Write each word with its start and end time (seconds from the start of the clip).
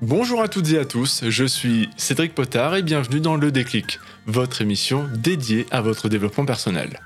Bonjour 0.00 0.42
à 0.42 0.46
toutes 0.46 0.70
et 0.70 0.78
à 0.78 0.84
tous, 0.84 1.24
je 1.28 1.44
suis 1.44 1.90
Cédric 1.96 2.32
Potard 2.32 2.76
et 2.76 2.82
bienvenue 2.82 3.18
dans 3.18 3.34
Le 3.34 3.50
Déclic, 3.50 3.98
votre 4.26 4.62
émission 4.62 5.08
dédiée 5.12 5.66
à 5.72 5.80
votre 5.80 6.08
développement 6.08 6.44
personnel. 6.44 7.00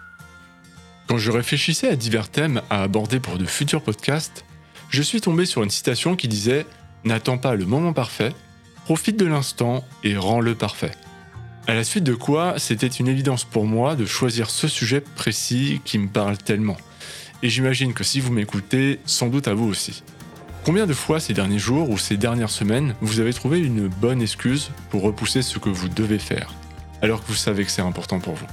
Quand 1.07 1.17
je 1.17 1.31
réfléchissais 1.31 1.89
à 1.89 1.97
divers 1.97 2.29
thèmes 2.29 2.61
à 2.69 2.83
aborder 2.83 3.19
pour 3.19 3.39
de 3.39 3.47
futurs 3.47 3.81
podcasts, 3.81 4.45
je 4.91 5.01
suis 5.01 5.23
tombé 5.23 5.47
sur 5.47 5.63
une 5.63 5.71
citation 5.71 6.17
qui 6.17 6.29
disait 6.29 6.67
N'attends 7.05 7.39
pas 7.39 7.55
le 7.55 7.65
moment 7.65 7.95
parfait, 7.95 8.35
profite 8.85 9.19
de 9.19 9.25
l'instant 9.25 9.87
et 10.05 10.15
rends-le 10.15 10.55
parfait. 10.55 10.93
À 11.67 11.73
la 11.73 11.85
suite 11.85 12.05
de 12.05 12.15
quoi, 12.15 12.59
c'était 12.59 12.89
une 12.89 13.09
évidence 13.09 13.45
pour 13.45 13.65
moi 13.65 13.97
de 13.97 14.05
choisir 14.05 14.51
ce 14.51 14.69
sujet 14.69 15.01
précis 15.01 15.81
qui 15.87 15.97
me 15.97 16.09
parle 16.09 16.37
tellement. 16.37 16.77
Et 17.43 17.49
j'imagine 17.49 17.95
que 17.95 18.05
si 18.05 18.21
vous 18.21 18.35
m'écoutez, 18.35 19.01
sans 19.07 19.29
doute 19.29 19.49
à 19.49 19.55
vous 19.55 19.67
aussi. 19.67 20.03
Combien 20.65 20.87
de 20.87 20.93
fois 20.93 21.19
ces 21.19 21.35
derniers 21.35 21.59
jours 21.59 21.91
ou 21.91 21.99
ces 21.99 22.17
dernières 22.17 22.49
semaines 22.49 22.95
vous 23.01 23.19
avez 23.19 23.33
trouvé 23.33 23.59
une 23.59 23.89
bonne 23.89 24.23
excuse 24.23 24.71
pour 24.91 25.03
repousser 25.03 25.43
ce 25.43 25.59
que 25.59 25.69
vous 25.69 25.89
devez 25.89 26.21
faire, 26.21 26.55
alors 27.01 27.21
que 27.21 27.27
vous 27.27 27.35
savez 27.35 27.65
que 27.65 27.71
c'est 27.73 27.83
important 27.83 28.21
pour 28.21 28.35
vous? 28.35 28.47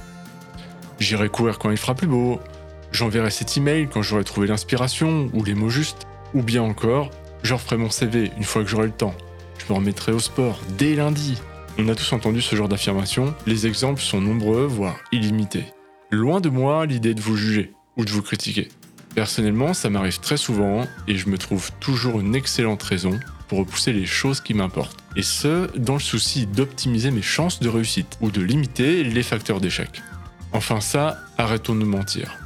J'irai 0.98 1.28
courir 1.28 1.60
quand 1.60 1.70
il 1.70 1.76
fera 1.76 1.94
plus 1.94 2.08
beau, 2.08 2.40
j'enverrai 2.90 3.30
cet 3.30 3.56
email 3.56 3.86
quand 3.86 4.02
j'aurai 4.02 4.24
trouvé 4.24 4.48
l'inspiration 4.48 5.30
ou 5.34 5.44
les 5.44 5.54
mots 5.54 5.68
justes, 5.68 6.08
ou 6.34 6.42
bien 6.42 6.62
encore, 6.62 7.10
je 7.44 7.54
referai 7.54 7.76
mon 7.76 7.90
CV 7.90 8.32
une 8.36 8.42
fois 8.42 8.64
que 8.64 8.68
j'aurai 8.68 8.86
le 8.86 8.92
temps, 8.92 9.14
je 9.58 9.72
me 9.72 9.78
remettrai 9.78 10.10
au 10.10 10.18
sport 10.18 10.60
dès 10.76 10.96
lundi. 10.96 11.40
On 11.78 11.88
a 11.88 11.94
tous 11.94 12.12
entendu 12.12 12.42
ce 12.42 12.56
genre 12.56 12.68
d'affirmation, 12.68 13.36
les 13.46 13.68
exemples 13.68 14.02
sont 14.02 14.20
nombreux, 14.20 14.66
voire 14.66 14.96
illimités. 15.12 15.66
Loin 16.10 16.40
de 16.40 16.48
moi 16.48 16.86
l'idée 16.86 17.14
de 17.14 17.20
vous 17.20 17.36
juger 17.36 17.72
ou 17.96 18.04
de 18.04 18.10
vous 18.10 18.22
critiquer. 18.22 18.68
Personnellement, 19.14 19.74
ça 19.74 19.90
m'arrive 19.90 20.20
très 20.20 20.36
souvent 20.36 20.86
et 21.08 21.16
je 21.16 21.28
me 21.28 21.38
trouve 21.38 21.70
toujours 21.80 22.20
une 22.20 22.34
excellente 22.34 22.82
raison 22.82 23.18
pour 23.48 23.58
repousser 23.58 23.92
les 23.92 24.06
choses 24.06 24.40
qui 24.40 24.54
m'importent. 24.54 24.98
Et 25.16 25.22
ce, 25.22 25.76
dans 25.76 25.94
le 25.94 26.00
souci 26.00 26.46
d'optimiser 26.46 27.10
mes 27.10 27.22
chances 27.22 27.60
de 27.60 27.68
réussite 27.68 28.16
ou 28.20 28.30
de 28.30 28.40
limiter 28.40 29.02
les 29.02 29.22
facteurs 29.22 29.60
d'échec. 29.60 30.02
Enfin 30.52 30.80
ça, 30.80 31.18
arrêtons 31.36 31.74
de 31.74 31.84
mentir. 31.84 32.38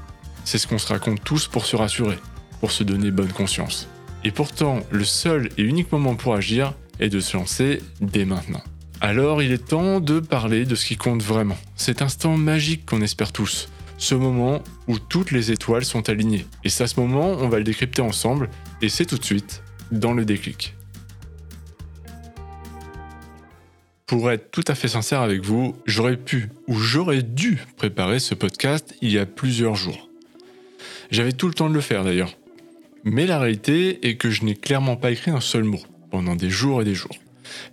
C'est 0.44 0.58
ce 0.58 0.66
qu'on 0.66 0.78
se 0.78 0.88
raconte 0.88 1.22
tous 1.22 1.46
pour 1.46 1.66
se 1.66 1.76
rassurer, 1.76 2.18
pour 2.60 2.70
se 2.70 2.82
donner 2.82 3.10
bonne 3.10 3.32
conscience. 3.32 3.88
Et 4.24 4.30
pourtant, 4.30 4.80
le 4.90 5.04
seul 5.04 5.50
et 5.58 5.62
unique 5.62 5.92
moment 5.92 6.14
pour 6.14 6.34
agir 6.34 6.72
est 6.98 7.10
de 7.10 7.20
se 7.20 7.36
lancer 7.36 7.82
dès 8.00 8.24
maintenant. 8.24 8.62
Alors 9.00 9.42
il 9.42 9.52
est 9.52 9.68
temps 9.68 10.00
de 10.00 10.20
parler 10.20 10.64
de 10.64 10.74
ce 10.74 10.86
qui 10.86 10.96
compte 10.96 11.22
vraiment, 11.22 11.58
cet 11.76 12.00
instant 12.00 12.38
magique 12.38 12.86
qu'on 12.86 13.02
espère 13.02 13.32
tous, 13.32 13.68
ce 13.98 14.14
moment 14.14 14.62
où 14.88 14.98
toutes 14.98 15.30
les 15.30 15.52
étoiles 15.52 15.84
sont 15.84 16.08
alignées. 16.08 16.46
Et 16.64 16.68
c'est 16.68 16.84
à 16.84 16.86
ce 16.86 17.00
moment, 17.00 17.28
on 17.30 17.48
va 17.48 17.58
le 17.58 17.64
décrypter 17.64 18.02
ensemble, 18.02 18.50
et 18.82 18.88
c'est 18.88 19.06
tout 19.06 19.18
de 19.18 19.24
suite 19.24 19.62
dans 19.90 20.12
le 20.12 20.24
déclic. 20.24 20.74
Pour 24.06 24.30
être 24.30 24.50
tout 24.50 24.64
à 24.68 24.74
fait 24.74 24.88
sincère 24.88 25.22
avec 25.22 25.42
vous, 25.42 25.76
j'aurais 25.86 26.16
pu 26.16 26.50
ou 26.68 26.74
j'aurais 26.74 27.22
dû 27.22 27.58
préparer 27.76 28.18
ce 28.18 28.34
podcast 28.34 28.94
il 29.00 29.10
y 29.10 29.18
a 29.18 29.26
plusieurs 29.26 29.76
jours. 29.76 30.10
J'avais 31.10 31.32
tout 31.32 31.48
le 31.48 31.54
temps 31.54 31.70
de 31.70 31.74
le 31.74 31.80
faire 31.80 32.04
d'ailleurs. 32.04 32.36
Mais 33.04 33.26
la 33.26 33.38
réalité 33.38 34.06
est 34.06 34.16
que 34.16 34.30
je 34.30 34.44
n'ai 34.44 34.54
clairement 34.54 34.96
pas 34.96 35.10
écrit 35.10 35.30
un 35.30 35.40
seul 35.40 35.64
mot 35.64 35.80
pendant 36.10 36.36
des 36.36 36.50
jours 36.50 36.82
et 36.82 36.84
des 36.84 36.94
jours. 36.94 37.16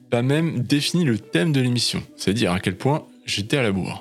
Pas 0.09 0.22
même 0.22 0.59
défini 0.59 1.06
le 1.06 1.17
thème 1.19 1.52
de 1.52 1.61
l'émission, 1.61 2.03
c'est 2.17 2.31
à 2.31 2.33
dire 2.33 2.52
à 2.52 2.59
quel 2.59 2.78
point 2.78 3.06
j'étais 3.25 3.58
à 3.58 3.63
la 3.63 3.72
bourre. 3.72 4.00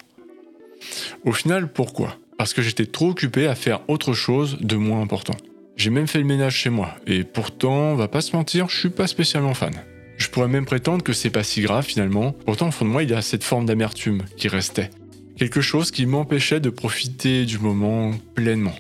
Au 1.25 1.33
final, 1.33 1.73
pourquoi? 1.73 2.17
Parce 2.39 2.55
que 2.55 2.63
j'étais 2.63 2.87
trop 2.87 3.11
occupé 3.11 3.47
à 3.47 3.55
faire 3.55 3.81
autre 3.89 4.13
chose 4.13 4.59
de 4.61 4.77
moins 4.77 5.03
important. 5.03 5.37
J'ai 5.77 5.91
même 5.91 6.07
fait 6.07 6.19
le 6.19 6.25
ménage 6.25 6.57
chez 6.57 6.71
moi, 6.71 6.95
et 7.07 7.25
pourtant, 7.25 7.93
on 7.93 7.97
va 7.97 8.09
pas 8.09 8.21
se 8.21 8.37
mentir, 8.37 8.69
je 8.69 8.77
suis 8.77 8.91
pas 8.91 9.07
spécialement 9.07 9.55
fan. 9.55 9.73
Je 10.19 10.29
pourrais 10.29 10.49
même 10.49 10.67
prétendre 10.67 11.03
que 11.03 11.15
c'est 11.15 11.31
pas 11.31 11.43
si 11.43 11.63
grave 11.63 11.87
finalement, 11.87 12.33
pourtant 12.33 12.69
au 12.69 12.71
fond 12.71 12.85
de 12.85 12.91
moi 12.91 13.03
il 13.03 13.11
y 13.11 13.15
a 13.15 13.23
cette 13.23 13.43
forme 13.43 13.65
d'amertume 13.65 14.25
qui 14.37 14.49
restait. 14.49 14.91
Quelque 15.39 15.63
chose 15.63 15.91
qui 15.91 16.05
m'empêchait 16.05 16.61
de 16.61 16.69
profiter 16.69 17.47
du 17.47 17.59
moment 17.59 18.13
pleinement. 18.35 18.75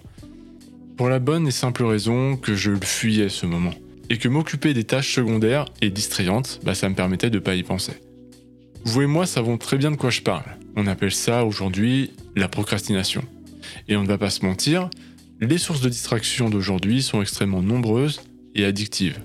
Pour 0.98 1.08
la 1.08 1.18
bonne 1.18 1.48
et 1.48 1.50
simple 1.50 1.84
raison 1.84 2.36
que 2.36 2.54
je 2.54 2.72
le 2.72 2.80
fuyais 2.82 3.30
ce 3.30 3.46
moment. 3.46 3.72
Et 4.10 4.18
que 4.18 4.28
m'occuper 4.28 4.74
des 4.74 4.84
tâches 4.84 5.14
secondaires 5.14 5.64
et 5.80 5.88
distrayantes, 5.88 6.60
bah, 6.62 6.74
ça 6.74 6.90
me 6.90 6.94
permettait 6.94 7.30
de 7.30 7.38
pas 7.38 7.54
y 7.54 7.62
penser. 7.62 7.94
Vous 8.84 9.02
et 9.02 9.06
moi 9.06 9.26
savons 9.26 9.58
très 9.58 9.76
bien 9.76 9.90
de 9.90 9.96
quoi 9.96 10.10
je 10.10 10.22
parle. 10.22 10.44
On 10.76 10.86
appelle 10.86 11.12
ça 11.12 11.44
aujourd'hui 11.44 12.12
la 12.34 12.48
procrastination. 12.48 13.22
Et 13.88 13.96
on 13.96 14.02
ne 14.02 14.08
va 14.08 14.18
pas 14.18 14.30
se 14.30 14.44
mentir, 14.44 14.88
les 15.40 15.58
sources 15.58 15.80
de 15.80 15.88
distraction 15.88 16.50
d'aujourd'hui 16.50 17.02
sont 17.02 17.20
extrêmement 17.22 17.62
nombreuses 17.62 18.22
et 18.54 18.64
addictives. 18.64 19.20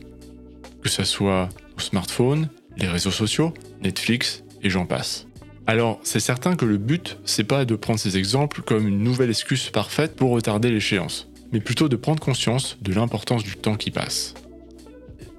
Que 0.81 0.89
ce 0.89 1.03
soit 1.03 1.49
nos 1.73 1.83
smartphones, 1.83 2.49
les 2.77 2.87
réseaux 2.87 3.11
sociaux, 3.11 3.53
Netflix 3.81 4.43
et 4.61 4.69
j'en 4.69 4.85
passe. 4.85 5.27
Alors, 5.67 5.99
c'est 6.03 6.19
certain 6.19 6.55
que 6.55 6.65
le 6.65 6.77
but, 6.77 7.17
c'est 7.25 7.43
pas 7.43 7.65
de 7.65 7.75
prendre 7.75 7.99
ces 7.99 8.17
exemples 8.17 8.61
comme 8.61 8.87
une 8.87 8.99
nouvelle 8.99 9.29
excuse 9.29 9.69
parfaite 9.71 10.15
pour 10.15 10.31
retarder 10.31 10.69
l'échéance, 10.69 11.27
mais 11.51 11.59
plutôt 11.59 11.89
de 11.89 11.95
prendre 11.95 12.19
conscience 12.19 12.77
de 12.81 12.93
l'importance 12.93 13.43
du 13.43 13.55
temps 13.55 13.75
qui 13.75 13.89
passe. 13.89 14.35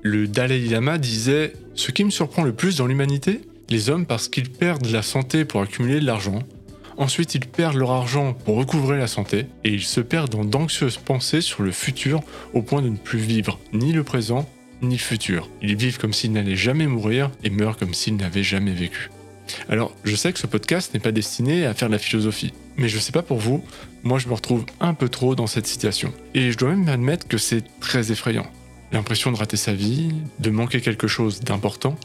Le 0.03 0.27
Dalai 0.27 0.61
Lama 0.61 0.99
disait 0.99 1.53
Ce 1.75 1.91
qui 1.93 2.05
me 2.05 2.11
surprend 2.11 2.43
le 2.43 2.53
plus 2.53 2.77
dans 2.77 2.87
l'humanité, 2.87 3.41
les 3.69 3.91
hommes 3.91 4.07
parce 4.07 4.29
qu'ils 4.29 4.51
perdent 4.51 4.87
la 4.87 5.03
santé 5.03 5.45
pour 5.45 5.61
accumuler 5.61 6.01
de 6.01 6.07
l'argent, 6.07 6.41
ensuite 6.97 7.35
ils 7.35 7.47
perdent 7.47 7.77
leur 7.77 7.91
argent 7.91 8.33
pour 8.33 8.57
recouvrer 8.57 8.99
la 8.99 9.07
santé, 9.07 9.47
et 9.65 9.71
ils 9.71 9.83
se 9.83 10.01
perdent 10.01 10.31
dans 10.31 10.45
d'anxieuses 10.45 10.99
pensées 10.99 11.41
sur 11.41 11.63
le 11.63 11.73
futur 11.73 12.23
au 12.55 12.63
point 12.63 12.83
de 12.83 12.89
ne 12.89 12.97
plus 12.97 13.19
vivre 13.19 13.59
ni 13.73 13.93
le 13.93 14.05
présent 14.05 14.49
ni 14.83 14.97
le 14.97 15.01
futur. 15.01 15.49
Ils 15.63 15.77
vivent 15.77 15.99
comme 15.99 16.13
s'ils 16.13 16.33
n'allaient 16.33 16.57
jamais 16.57 16.87
mourir 16.87 17.31
et 17.43 17.51
meurent 17.51 17.79
comme 17.79 17.95
s'ils 17.95 18.17
n'avaient 18.17 18.43
jamais 18.43 18.73
vécu. 18.73 19.11
Alors, 19.69 19.95
je 20.05 20.17
sais 20.17 20.33
que 20.33 20.39
ce 20.39 20.47
podcast 20.47 20.93
n'est 20.93 21.01
pas 21.01 21.13
destiné 21.13 21.67
à 21.67 21.75
faire 21.75 21.89
de 21.89 21.95
la 21.95 21.99
philosophie, 21.99 22.53
mais 22.77 22.89
je 22.89 22.99
sais 22.99 23.13
pas 23.13 23.23
pour 23.23 23.39
vous, 23.39 23.65
moi 24.03 24.19
je 24.19 24.29
me 24.29 24.35
retrouve 24.35 24.65
un 24.81 24.95
peu 24.95 25.09
trop 25.09 25.35
dans 25.35 25.47
cette 25.47 25.67
situation. 25.67 26.13
Et 26.35 26.51
je 26.53 26.59
dois 26.59 26.71
même 26.71 26.89
admettre 26.89 27.29
que 27.29 27.39
c'est 27.39 27.65
très 27.81 28.13
effrayant. 28.13 28.47
L'impression 28.93 29.33
de 29.33 29.37
rater 29.37 29.57
sa 29.57 29.73
vie, 29.73 30.11
de 30.41 30.51
manquer 30.51 30.81
quelque 30.81 31.07
chose 31.07 31.41
d'important, 31.41 31.97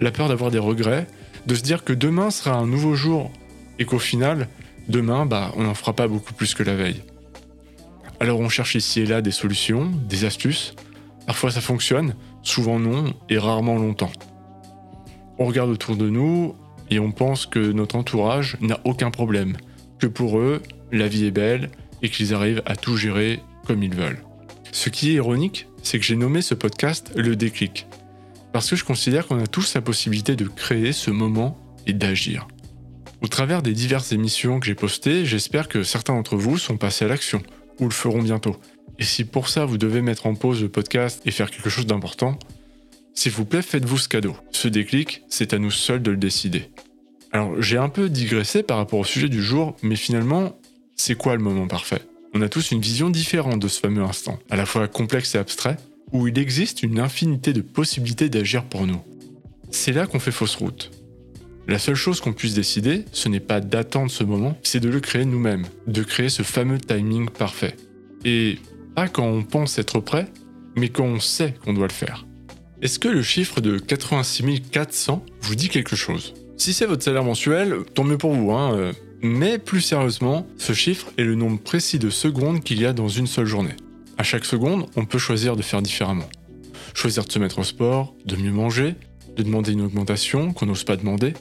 la 0.00 0.10
peur 0.10 0.28
d'avoir 0.28 0.50
des 0.50 0.58
regrets, 0.58 1.06
de 1.46 1.54
se 1.54 1.62
dire 1.62 1.84
que 1.84 1.92
demain 1.92 2.30
sera 2.30 2.56
un 2.56 2.66
nouveau 2.66 2.94
jour 2.94 3.30
et 3.78 3.84
qu'au 3.84 3.98
final, 3.98 4.48
demain, 4.88 5.26
bah, 5.26 5.52
on 5.56 5.64
n'en 5.64 5.74
fera 5.74 5.94
pas 5.94 6.08
beaucoup 6.08 6.34
plus 6.34 6.54
que 6.54 6.62
la 6.62 6.74
veille. 6.74 7.02
Alors 8.20 8.40
on 8.40 8.50
cherche 8.50 8.74
ici 8.74 9.00
et 9.00 9.06
là 9.06 9.22
des 9.22 9.30
solutions, 9.30 9.90
des 10.08 10.26
astuces. 10.26 10.74
Parfois 11.26 11.50
ça 11.50 11.62
fonctionne, 11.62 12.14
souvent 12.42 12.78
non 12.78 13.14
et 13.30 13.38
rarement 13.38 13.76
longtemps. 13.76 14.12
On 15.38 15.46
regarde 15.46 15.70
autour 15.70 15.96
de 15.96 16.10
nous 16.10 16.54
et 16.90 16.98
on 16.98 17.12
pense 17.12 17.46
que 17.46 17.72
notre 17.72 17.96
entourage 17.96 18.58
n'a 18.60 18.78
aucun 18.84 19.10
problème, 19.10 19.56
que 19.98 20.06
pour 20.06 20.38
eux, 20.38 20.62
la 20.92 21.08
vie 21.08 21.24
est 21.24 21.30
belle 21.30 21.70
et 22.02 22.10
qu'ils 22.10 22.34
arrivent 22.34 22.62
à 22.66 22.76
tout 22.76 22.96
gérer 22.96 23.40
comme 23.66 23.82
ils 23.82 23.94
veulent. 23.94 24.22
Ce 24.72 24.90
qui 24.90 25.10
est 25.10 25.14
ironique, 25.14 25.66
c'est 25.82 25.98
que 25.98 26.04
j'ai 26.04 26.16
nommé 26.16 26.42
ce 26.42 26.54
podcast 26.54 27.12
Le 27.16 27.36
déclic, 27.36 27.86
parce 28.52 28.70
que 28.70 28.76
je 28.76 28.84
considère 28.84 29.26
qu'on 29.26 29.42
a 29.42 29.46
tous 29.46 29.74
la 29.74 29.80
possibilité 29.80 30.36
de 30.36 30.46
créer 30.46 30.92
ce 30.92 31.10
moment 31.10 31.58
et 31.86 31.92
d'agir. 31.92 32.48
Au 33.22 33.28
travers 33.28 33.62
des 33.62 33.72
diverses 33.72 34.12
émissions 34.12 34.60
que 34.60 34.66
j'ai 34.66 34.74
postées, 34.74 35.26
j'espère 35.26 35.68
que 35.68 35.82
certains 35.82 36.14
d'entre 36.14 36.36
vous 36.36 36.58
sont 36.58 36.76
passés 36.76 37.04
à 37.04 37.08
l'action, 37.08 37.42
ou 37.78 37.84
le 37.84 37.90
feront 37.90 38.22
bientôt. 38.22 38.56
Et 38.98 39.04
si 39.04 39.24
pour 39.24 39.48
ça 39.48 39.64
vous 39.64 39.78
devez 39.78 40.02
mettre 40.02 40.26
en 40.26 40.34
pause 40.34 40.62
le 40.62 40.68
podcast 40.68 41.22
et 41.26 41.30
faire 41.30 41.50
quelque 41.50 41.70
chose 41.70 41.86
d'important, 41.86 42.38
s'il 43.14 43.32
vous 43.32 43.44
plaît, 43.44 43.62
faites-vous 43.62 43.98
ce 43.98 44.08
cadeau. 44.08 44.36
Ce 44.52 44.68
déclic, 44.68 45.22
c'est 45.28 45.52
à 45.52 45.58
nous 45.58 45.70
seuls 45.70 46.02
de 46.02 46.10
le 46.10 46.16
décider. 46.16 46.70
Alors, 47.32 47.60
j'ai 47.60 47.76
un 47.76 47.88
peu 47.88 48.08
digressé 48.08 48.62
par 48.62 48.78
rapport 48.78 48.98
au 48.98 49.04
sujet 49.04 49.28
du 49.28 49.42
jour, 49.42 49.76
mais 49.82 49.96
finalement, 49.96 50.58
c'est 50.96 51.14
quoi 51.14 51.36
le 51.36 51.42
moment 51.42 51.66
parfait? 51.66 52.02
On 52.34 52.42
a 52.42 52.48
tous 52.48 52.70
une 52.70 52.80
vision 52.80 53.10
différente 53.10 53.60
de 53.60 53.68
ce 53.68 53.80
fameux 53.80 54.02
instant, 54.02 54.38
à 54.50 54.56
la 54.56 54.66
fois 54.66 54.88
complexe 54.88 55.34
et 55.34 55.38
abstrait, 55.38 55.76
où 56.12 56.28
il 56.28 56.38
existe 56.38 56.82
une 56.82 56.98
infinité 56.98 57.52
de 57.52 57.60
possibilités 57.60 58.28
d'agir 58.28 58.64
pour 58.64 58.86
nous. 58.86 59.00
C'est 59.70 59.92
là 59.92 60.06
qu'on 60.06 60.18
fait 60.18 60.32
fausse 60.32 60.56
route. 60.56 60.90
La 61.68 61.78
seule 61.78 61.94
chose 61.94 62.20
qu'on 62.20 62.32
puisse 62.32 62.54
décider, 62.54 63.04
ce 63.12 63.28
n'est 63.28 63.38
pas 63.38 63.60
d'attendre 63.60 64.10
ce 64.10 64.24
moment, 64.24 64.58
c'est 64.62 64.80
de 64.80 64.88
le 64.88 65.00
créer 65.00 65.24
nous-mêmes, 65.24 65.66
de 65.86 66.02
créer 66.02 66.28
ce 66.28 66.42
fameux 66.42 66.78
timing 66.78 67.28
parfait. 67.28 67.76
Et 68.24 68.58
pas 68.96 69.08
quand 69.08 69.26
on 69.26 69.44
pense 69.44 69.78
être 69.78 70.00
prêt, 70.00 70.26
mais 70.76 70.88
quand 70.88 71.04
on 71.04 71.20
sait 71.20 71.54
qu'on 71.64 71.72
doit 71.72 71.86
le 71.86 71.92
faire. 71.92 72.26
Est-ce 72.82 72.98
que 72.98 73.08
le 73.08 73.22
chiffre 73.22 73.60
de 73.60 73.78
86 73.78 74.62
400 74.72 75.24
vous 75.42 75.54
dit 75.54 75.68
quelque 75.68 75.96
chose? 75.96 76.34
Si 76.56 76.72
c'est 76.72 76.86
votre 76.86 77.04
salaire 77.04 77.24
mensuel, 77.24 77.76
tant 77.94 78.04
mieux 78.04 78.18
pour 78.18 78.34
vous, 78.34 78.52
hein, 78.52 78.74
euh, 78.74 78.92
mais 79.22 79.58
plus 79.58 79.80
sérieusement, 79.80 80.46
ce 80.58 80.72
chiffre 80.72 81.12
est 81.18 81.24
le 81.24 81.34
nombre 81.34 81.60
précis 81.60 81.98
de 81.98 82.10
secondes 82.10 82.62
qu'il 82.62 82.80
y 82.80 82.86
a 82.86 82.92
dans 82.92 83.08
une 83.08 83.26
seule 83.26 83.46
journée. 83.46 83.76
À 84.20 84.22
chaque 84.22 84.44
seconde, 84.44 84.84
on 84.96 85.06
peut 85.06 85.16
choisir 85.16 85.56
de 85.56 85.62
faire 85.62 85.80
différemment. 85.80 86.28
Choisir 86.92 87.24
de 87.24 87.32
se 87.32 87.38
mettre 87.38 87.60
au 87.60 87.64
sport, 87.64 88.14
de 88.26 88.36
mieux 88.36 88.52
manger, 88.52 88.96
de 89.34 89.42
demander 89.42 89.72
une 89.72 89.80
augmentation 89.80 90.52
qu'on 90.52 90.66
n'ose 90.66 90.84
pas 90.84 90.98
demander, 90.98 91.32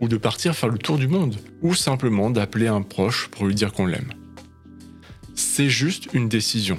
ou 0.00 0.08
de 0.08 0.16
partir 0.16 0.56
faire 0.56 0.70
le 0.70 0.78
tour 0.78 0.96
du 0.96 1.06
monde, 1.06 1.36
ou 1.60 1.74
simplement 1.74 2.30
d'appeler 2.30 2.66
un 2.66 2.80
proche 2.80 3.28
pour 3.28 3.44
lui 3.44 3.54
dire 3.54 3.74
qu'on 3.74 3.84
l'aime. 3.84 4.14
C'est 5.34 5.68
juste 5.68 6.08
une 6.14 6.30
décision. 6.30 6.78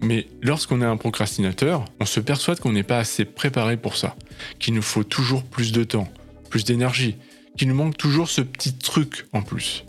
Mais 0.00 0.28
lorsqu'on 0.42 0.80
est 0.80 0.86
un 0.86 0.96
procrastinateur, 0.96 1.84
on 1.98 2.06
se 2.06 2.20
persuade 2.20 2.60
qu'on 2.60 2.70
n'est 2.70 2.84
pas 2.84 2.98
assez 2.98 3.24
préparé 3.24 3.76
pour 3.76 3.96
ça, 3.96 4.14
qu'il 4.60 4.74
nous 4.74 4.80
faut 4.80 5.02
toujours 5.02 5.42
plus 5.42 5.72
de 5.72 5.82
temps, 5.82 6.06
plus 6.50 6.62
d'énergie, 6.62 7.16
qu'il 7.58 7.66
nous 7.66 7.74
manque 7.74 7.96
toujours 7.96 8.28
ce 8.28 8.42
petit 8.42 8.74
truc 8.74 9.26
en 9.32 9.42
plus. 9.42 9.84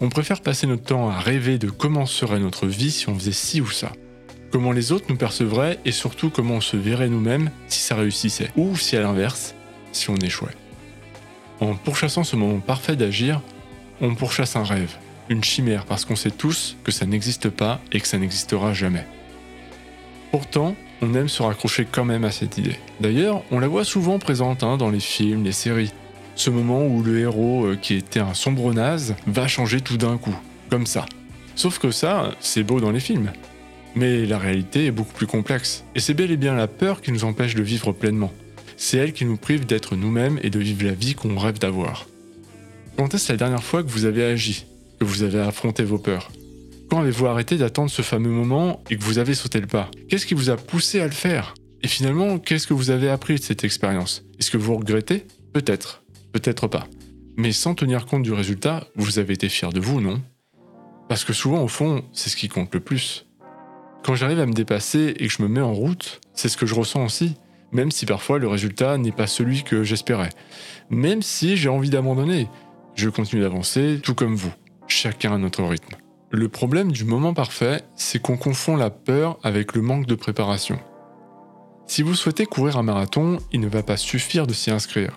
On 0.00 0.08
préfère 0.08 0.40
passer 0.40 0.66
notre 0.66 0.84
temps 0.84 1.10
à 1.10 1.18
rêver 1.18 1.58
de 1.58 1.70
comment 1.70 2.06
serait 2.06 2.38
notre 2.38 2.66
vie 2.66 2.90
si 2.90 3.08
on 3.08 3.14
faisait 3.14 3.32
ci 3.32 3.60
ou 3.60 3.70
ça. 3.70 3.92
Comment 4.50 4.72
les 4.72 4.92
autres 4.92 5.06
nous 5.08 5.16
percevraient 5.16 5.78
et 5.84 5.92
surtout 5.92 6.30
comment 6.30 6.54
on 6.54 6.60
se 6.60 6.76
verrait 6.76 7.08
nous-mêmes 7.08 7.50
si 7.66 7.80
ça 7.80 7.96
réussissait. 7.96 8.50
Ou 8.56 8.76
si 8.76 8.96
à 8.96 9.02
l'inverse, 9.02 9.54
si 9.92 10.10
on 10.10 10.16
échouait. 10.16 10.56
En 11.60 11.74
pourchassant 11.74 12.24
ce 12.24 12.36
moment 12.36 12.60
parfait 12.60 12.96
d'agir, 12.96 13.40
on 14.00 14.14
pourchasse 14.14 14.56
un 14.56 14.64
rêve, 14.64 14.96
une 15.28 15.42
chimère 15.42 15.84
parce 15.86 16.04
qu'on 16.04 16.16
sait 16.16 16.30
tous 16.30 16.76
que 16.84 16.92
ça 16.92 17.06
n'existe 17.06 17.48
pas 17.48 17.80
et 17.92 18.00
que 18.00 18.06
ça 18.06 18.18
n'existera 18.18 18.72
jamais. 18.72 19.06
Pourtant, 20.30 20.76
on 21.00 21.14
aime 21.14 21.28
se 21.28 21.42
raccrocher 21.42 21.86
quand 21.90 22.04
même 22.04 22.24
à 22.24 22.30
cette 22.30 22.58
idée. 22.58 22.76
D'ailleurs, 23.00 23.42
on 23.50 23.58
la 23.58 23.68
voit 23.68 23.84
souvent 23.84 24.18
présente 24.18 24.62
hein, 24.62 24.76
dans 24.76 24.90
les 24.90 25.00
films, 25.00 25.44
les 25.44 25.52
séries. 25.52 25.92
Ce 26.36 26.50
moment 26.50 26.86
où 26.86 27.02
le 27.02 27.20
héros, 27.20 27.66
euh, 27.66 27.76
qui 27.76 27.94
était 27.94 28.20
un 28.20 28.34
sombre 28.34 28.72
naze, 28.72 29.14
va 29.26 29.46
changer 29.46 29.80
tout 29.80 29.96
d'un 29.96 30.18
coup, 30.18 30.34
comme 30.68 30.86
ça. 30.86 31.06
Sauf 31.54 31.78
que 31.78 31.90
ça, 31.90 32.32
c'est 32.40 32.64
beau 32.64 32.80
dans 32.80 32.90
les 32.90 33.00
films. 33.00 33.32
Mais 33.94 34.26
la 34.26 34.38
réalité 34.38 34.86
est 34.86 34.90
beaucoup 34.90 35.12
plus 35.12 35.28
complexe. 35.28 35.84
Et 35.94 36.00
c'est 36.00 36.14
bel 36.14 36.32
et 36.32 36.36
bien 36.36 36.54
la 36.54 36.66
peur 36.66 37.00
qui 37.00 37.12
nous 37.12 37.24
empêche 37.24 37.54
de 37.54 37.62
vivre 37.62 37.92
pleinement. 37.92 38.32
C'est 38.76 38.98
elle 38.98 39.12
qui 39.12 39.24
nous 39.24 39.36
prive 39.36 39.66
d'être 39.66 39.94
nous-mêmes 39.94 40.40
et 40.42 40.50
de 40.50 40.58
vivre 40.58 40.84
la 40.84 40.92
vie 40.92 41.14
qu'on 41.14 41.38
rêve 41.38 41.60
d'avoir. 41.60 42.08
Quand 42.96 43.14
est-ce 43.14 43.32
la 43.32 43.38
dernière 43.38 43.62
fois 43.62 43.84
que 43.84 43.88
vous 43.88 44.04
avez 44.04 44.24
agi, 44.24 44.66
que 44.98 45.04
vous 45.04 45.22
avez 45.22 45.40
affronté 45.40 45.84
vos 45.84 45.98
peurs? 45.98 46.32
Quand 46.90 47.00
avez-vous 47.00 47.26
arrêté 47.26 47.56
d'attendre 47.56 47.90
ce 47.90 48.02
fameux 48.02 48.30
moment 48.30 48.82
et 48.90 48.96
que 48.96 49.04
vous 49.04 49.18
avez 49.18 49.34
sauté 49.34 49.60
le 49.60 49.66
pas? 49.66 49.90
Qu'est-ce 50.08 50.26
qui 50.26 50.34
vous 50.34 50.50
a 50.50 50.56
poussé 50.56 51.00
à 51.00 51.06
le 51.06 51.12
faire? 51.12 51.54
Et 51.82 51.88
finalement, 51.88 52.38
qu'est-ce 52.38 52.66
que 52.66 52.74
vous 52.74 52.90
avez 52.90 53.08
appris 53.08 53.36
de 53.36 53.42
cette 53.42 53.64
expérience? 53.64 54.24
Est-ce 54.40 54.50
que 54.50 54.56
vous 54.56 54.76
regrettez? 54.76 55.26
Peut-être. 55.52 56.03
Peut-être 56.34 56.66
pas. 56.66 56.88
Mais 57.36 57.52
sans 57.52 57.76
tenir 57.76 58.06
compte 58.06 58.24
du 58.24 58.32
résultat, 58.32 58.88
vous 58.96 59.20
avez 59.20 59.34
été 59.34 59.48
fier 59.48 59.72
de 59.72 59.78
vous, 59.78 60.00
non? 60.00 60.20
Parce 61.08 61.24
que 61.24 61.32
souvent, 61.32 61.62
au 61.62 61.68
fond, 61.68 62.04
c'est 62.12 62.28
ce 62.28 62.34
qui 62.36 62.48
compte 62.48 62.74
le 62.74 62.80
plus. 62.80 63.26
Quand 64.02 64.16
j'arrive 64.16 64.40
à 64.40 64.46
me 64.46 64.52
dépasser 64.52 65.14
et 65.16 65.28
que 65.28 65.32
je 65.32 65.42
me 65.42 65.48
mets 65.48 65.60
en 65.60 65.72
route, 65.72 66.20
c'est 66.34 66.48
ce 66.48 66.56
que 66.56 66.66
je 66.66 66.74
ressens 66.74 67.04
aussi, 67.04 67.36
même 67.70 67.92
si 67.92 68.04
parfois 68.04 68.40
le 68.40 68.48
résultat 68.48 68.98
n'est 68.98 69.12
pas 69.12 69.28
celui 69.28 69.62
que 69.62 69.84
j'espérais. 69.84 70.30
Même 70.90 71.22
si 71.22 71.56
j'ai 71.56 71.68
envie 71.68 71.88
d'abandonner, 71.88 72.48
je 72.96 73.08
continue 73.10 73.42
d'avancer, 73.42 74.00
tout 74.02 74.16
comme 74.16 74.34
vous, 74.34 74.52
chacun 74.88 75.34
à 75.34 75.38
notre 75.38 75.62
rythme. 75.62 75.94
Le 76.32 76.48
problème 76.48 76.90
du 76.90 77.04
moment 77.04 77.32
parfait, 77.32 77.82
c'est 77.94 78.20
qu'on 78.20 78.36
confond 78.36 78.74
la 78.74 78.90
peur 78.90 79.38
avec 79.44 79.72
le 79.76 79.82
manque 79.82 80.06
de 80.06 80.16
préparation. 80.16 80.80
Si 81.86 82.02
vous 82.02 82.16
souhaitez 82.16 82.44
courir 82.44 82.76
un 82.76 82.82
marathon, 82.82 83.38
il 83.52 83.60
ne 83.60 83.68
va 83.68 83.84
pas 83.84 83.96
suffire 83.96 84.48
de 84.48 84.52
s'y 84.52 84.72
inscrire 84.72 85.16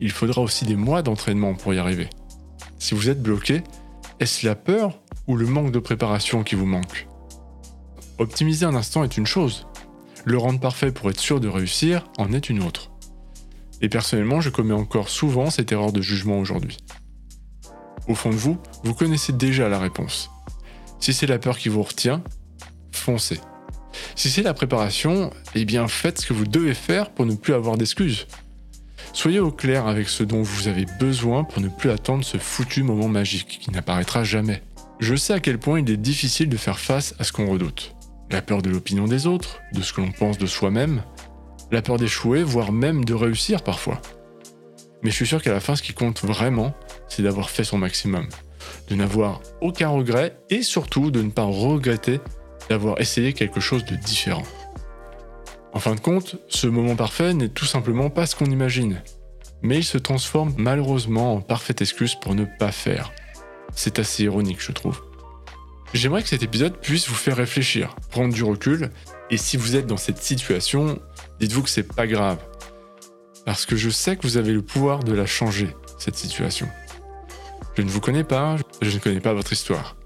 il 0.00 0.10
faudra 0.10 0.42
aussi 0.42 0.64
des 0.64 0.76
mois 0.76 1.02
d'entraînement 1.02 1.54
pour 1.54 1.74
y 1.74 1.78
arriver. 1.78 2.08
Si 2.78 2.94
vous 2.94 3.08
êtes 3.08 3.22
bloqué, 3.22 3.62
est-ce 4.20 4.46
la 4.46 4.54
peur 4.54 5.00
ou 5.26 5.36
le 5.36 5.46
manque 5.46 5.72
de 5.72 5.78
préparation 5.78 6.42
qui 6.42 6.54
vous 6.54 6.66
manque? 6.66 7.06
Optimiser 8.18 8.66
un 8.66 8.74
instant 8.74 9.04
est 9.04 9.16
une 9.16 9.26
chose. 9.26 9.66
Le 10.24 10.38
rendre 10.38 10.60
parfait 10.60 10.92
pour 10.92 11.10
être 11.10 11.20
sûr 11.20 11.40
de 11.40 11.48
réussir 11.48 12.04
en 12.18 12.32
est 12.32 12.50
une 12.50 12.62
autre. 12.62 12.90
Et 13.80 13.88
personnellement, 13.88 14.40
je 14.40 14.50
commets 14.50 14.74
encore 14.74 15.08
souvent 15.08 15.50
cette 15.50 15.70
erreur 15.70 15.92
de 15.92 16.02
jugement 16.02 16.38
aujourd'hui. 16.38 16.78
Au 18.08 18.14
fond 18.14 18.30
de 18.30 18.34
vous, 18.34 18.58
vous 18.82 18.94
connaissez 18.94 19.32
déjà 19.32 19.68
la 19.68 19.78
réponse. 19.78 20.30
Si 20.98 21.12
c'est 21.12 21.26
la 21.26 21.38
peur 21.38 21.58
qui 21.58 21.68
vous 21.68 21.82
retient, 21.82 22.22
foncez. 22.90 23.40
Si 24.16 24.30
c'est 24.30 24.42
la 24.42 24.54
préparation, 24.54 25.30
eh 25.54 25.64
bien 25.64 25.86
faites 25.86 26.20
ce 26.20 26.26
que 26.26 26.32
vous 26.32 26.46
devez 26.46 26.74
faire 26.74 27.10
pour 27.10 27.26
ne 27.26 27.34
plus 27.34 27.54
avoir 27.54 27.76
d'excuses. 27.76 28.26
Soyez 29.18 29.40
au 29.40 29.50
clair 29.50 29.88
avec 29.88 30.08
ce 30.08 30.22
dont 30.22 30.42
vous 30.42 30.68
avez 30.68 30.86
besoin 31.00 31.42
pour 31.42 31.60
ne 31.60 31.66
plus 31.66 31.90
attendre 31.90 32.24
ce 32.24 32.38
foutu 32.38 32.84
moment 32.84 33.08
magique 33.08 33.58
qui 33.60 33.72
n'apparaîtra 33.72 34.22
jamais. 34.22 34.62
Je 35.00 35.16
sais 35.16 35.32
à 35.32 35.40
quel 35.40 35.58
point 35.58 35.80
il 35.80 35.90
est 35.90 35.96
difficile 35.96 36.48
de 36.48 36.56
faire 36.56 36.78
face 36.78 37.16
à 37.18 37.24
ce 37.24 37.32
qu'on 37.32 37.50
redoute. 37.50 37.96
La 38.30 38.42
peur 38.42 38.62
de 38.62 38.70
l'opinion 38.70 39.06
des 39.08 39.26
autres, 39.26 39.58
de 39.72 39.82
ce 39.82 39.92
que 39.92 40.02
l'on 40.02 40.12
pense 40.12 40.38
de 40.38 40.46
soi-même, 40.46 41.02
la 41.72 41.82
peur 41.82 41.96
d'échouer, 41.96 42.44
voire 42.44 42.70
même 42.70 43.04
de 43.04 43.12
réussir 43.12 43.64
parfois. 43.64 44.00
Mais 45.02 45.10
je 45.10 45.16
suis 45.16 45.26
sûr 45.26 45.42
qu'à 45.42 45.52
la 45.52 45.58
fin, 45.58 45.74
ce 45.74 45.82
qui 45.82 45.94
compte 45.94 46.22
vraiment, 46.22 46.72
c'est 47.08 47.24
d'avoir 47.24 47.50
fait 47.50 47.64
son 47.64 47.76
maximum, 47.78 48.28
de 48.88 48.94
n'avoir 48.94 49.40
aucun 49.60 49.88
regret 49.88 50.38
et 50.48 50.62
surtout 50.62 51.10
de 51.10 51.22
ne 51.22 51.30
pas 51.30 51.42
regretter 51.42 52.20
d'avoir 52.70 53.00
essayé 53.00 53.32
quelque 53.32 53.58
chose 53.58 53.84
de 53.84 53.96
différent. 53.96 54.44
En 55.72 55.80
fin 55.80 55.94
de 55.94 56.00
compte, 56.00 56.36
ce 56.48 56.66
moment 56.66 56.96
parfait 56.96 57.34
n'est 57.34 57.48
tout 57.48 57.66
simplement 57.66 58.10
pas 58.10 58.26
ce 58.26 58.34
qu'on 58.34 58.46
imagine. 58.46 59.02
Mais 59.62 59.78
il 59.78 59.84
se 59.84 59.98
transforme 59.98 60.54
malheureusement 60.56 61.34
en 61.34 61.40
parfaite 61.40 61.82
excuse 61.82 62.14
pour 62.14 62.34
ne 62.34 62.44
pas 62.44 62.72
faire. 62.72 63.12
C'est 63.74 63.98
assez 63.98 64.24
ironique, 64.24 64.62
je 64.62 64.72
trouve. 64.72 65.00
J'aimerais 65.94 66.22
que 66.22 66.28
cet 66.28 66.42
épisode 66.42 66.78
puisse 66.78 67.08
vous 67.08 67.14
faire 67.14 67.36
réfléchir, 67.36 67.96
prendre 68.10 68.34
du 68.34 68.42
recul, 68.42 68.90
et 69.30 69.36
si 69.36 69.56
vous 69.56 69.76
êtes 69.76 69.86
dans 69.86 69.96
cette 69.96 70.22
situation, 70.22 70.98
dites-vous 71.40 71.62
que 71.62 71.70
c'est 71.70 71.94
pas 71.94 72.06
grave. 72.06 72.38
Parce 73.44 73.66
que 73.66 73.76
je 73.76 73.88
sais 73.88 74.16
que 74.16 74.22
vous 74.22 74.36
avez 74.36 74.52
le 74.52 74.62
pouvoir 74.62 75.02
de 75.02 75.12
la 75.12 75.26
changer, 75.26 75.74
cette 75.98 76.16
situation. 76.16 76.68
Je 77.76 77.82
ne 77.82 77.88
vous 77.88 78.00
connais 78.00 78.24
pas, 78.24 78.56
je 78.82 78.90
ne 78.90 78.98
connais 79.00 79.20
pas 79.20 79.32
votre 79.32 79.52
histoire. 79.52 79.96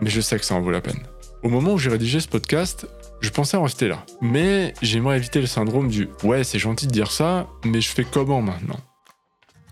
Mais 0.00 0.10
je 0.10 0.20
sais 0.20 0.38
que 0.38 0.44
ça 0.44 0.54
en 0.54 0.60
vaut 0.60 0.70
la 0.70 0.80
peine. 0.80 1.02
Au 1.42 1.48
moment 1.48 1.72
où 1.72 1.78
j'ai 1.78 1.90
rédigé 1.90 2.20
ce 2.20 2.28
podcast, 2.28 2.86
je 3.20 3.30
pensais 3.30 3.56
en 3.56 3.62
rester 3.62 3.88
là. 3.88 4.04
Mais 4.20 4.74
j'aimerais 4.82 5.16
éviter 5.16 5.40
le 5.40 5.46
syndrome 5.46 5.88
du 5.88 6.08
ouais, 6.22 6.44
c'est 6.44 6.58
gentil 6.58 6.86
de 6.86 6.92
dire 6.92 7.10
ça, 7.10 7.46
mais 7.64 7.80
je 7.80 7.88
fais 7.88 8.04
comment 8.04 8.42
maintenant? 8.42 8.80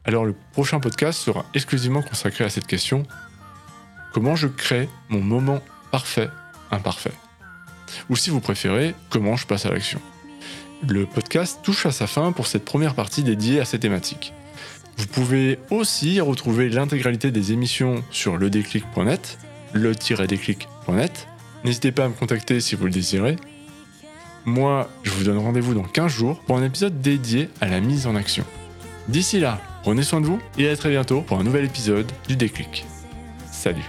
Alors 0.04 0.25
le 0.25 0.34
prochain 0.52 0.81
podcast 0.81 1.19
sera 1.19 1.44
exclusivement 1.54 2.02
consacré 2.02 2.44
à 2.44 2.48
cette 2.48 2.66
question 2.66 3.02
comment 4.12 4.34
je 4.34 4.46
crée 4.46 4.88
mon 5.10 5.20
moment 5.20 5.60
parfait 5.90 6.31
imparfait? 6.70 7.12
Ou 8.08 8.16
si 8.16 8.31
vous 8.31 8.40
préférez, 8.40 8.94
comment 9.10 9.37
je 9.37 9.46
passe 9.46 9.66
à 9.66 9.70
l'action? 9.70 10.00
Le 10.88 11.06
podcast 11.06 11.60
touche 11.62 11.87
à 11.87 11.90
sa 11.90 12.06
fin 12.06 12.32
pour 12.32 12.46
cette 12.46 12.64
première 12.64 12.94
partie 12.94 13.22
dédiée 13.22 13.60
à 13.60 13.64
cette 13.64 13.82
thématique. 13.82 14.32
Vous 14.96 15.06
pouvez 15.06 15.58
aussi 15.70 16.20
retrouver 16.20 16.69
l'intégralité 16.69 17.31
des 17.31 17.52
émissions 17.52 18.02
sur 18.10 18.38
ledéclic.net, 18.38 19.38
le-déclic.net 19.75 21.28
N'hésitez 21.66 21.90
pas 21.90 22.04
à 22.04 22.08
me 22.08 22.14
contacter 22.14 22.60
si 22.60 22.76
vous 22.76 22.84
le 22.84 22.92
désirez. 22.92 23.34
Moi, 24.44 24.88
je 25.02 25.10
vous 25.10 25.24
donne 25.24 25.38
rendez-vous 25.38 25.74
dans 25.74 25.82
15 25.82 26.12
jours 26.12 26.38
pour 26.46 26.56
un 26.56 26.62
épisode 26.62 27.00
dédié 27.00 27.48
à 27.60 27.66
la 27.66 27.80
mise 27.80 28.06
en 28.06 28.14
action. 28.14 28.44
D'ici 29.08 29.41
là, 29.41 29.60
prenez 29.82 30.05
soin 30.05 30.20
de 30.20 30.26
vous 30.26 30.38
et 30.58 30.69
à 30.69 30.76
très 30.76 30.91
bientôt 30.91 31.22
pour 31.22 31.41
un 31.41 31.43
nouvel 31.43 31.64
épisode 31.64 32.06
du 32.29 32.36
déclic. 32.36 32.86
Salut 33.50 33.82